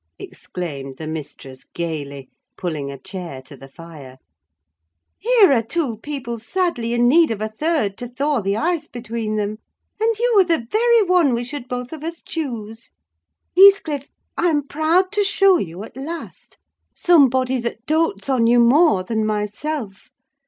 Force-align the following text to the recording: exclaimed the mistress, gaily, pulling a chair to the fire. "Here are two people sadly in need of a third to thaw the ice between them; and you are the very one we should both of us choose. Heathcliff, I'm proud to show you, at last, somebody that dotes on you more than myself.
exclaimed 0.17 0.97
the 0.97 1.05
mistress, 1.05 1.63
gaily, 1.63 2.27
pulling 2.57 2.89
a 2.91 2.97
chair 2.97 3.39
to 3.39 3.55
the 3.55 3.67
fire. 3.67 4.17
"Here 5.19 5.51
are 5.51 5.61
two 5.61 5.97
people 5.97 6.39
sadly 6.39 6.93
in 6.93 7.07
need 7.07 7.29
of 7.29 7.39
a 7.39 7.47
third 7.47 7.97
to 7.99 8.07
thaw 8.07 8.41
the 8.41 8.57
ice 8.57 8.87
between 8.87 9.35
them; 9.35 9.59
and 10.01 10.17
you 10.17 10.37
are 10.39 10.43
the 10.43 10.65
very 10.71 11.03
one 11.03 11.35
we 11.35 11.43
should 11.43 11.67
both 11.67 11.93
of 11.93 12.03
us 12.03 12.19
choose. 12.23 12.89
Heathcliff, 13.55 14.09
I'm 14.35 14.65
proud 14.67 15.11
to 15.11 15.23
show 15.23 15.59
you, 15.59 15.83
at 15.83 15.95
last, 15.95 16.57
somebody 16.95 17.59
that 17.59 17.85
dotes 17.85 18.27
on 18.27 18.47
you 18.47 18.59
more 18.59 19.03
than 19.03 19.23
myself. 19.23 20.09